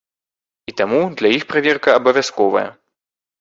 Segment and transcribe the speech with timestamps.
[0.71, 2.65] І таму для іх праверка абавязковая.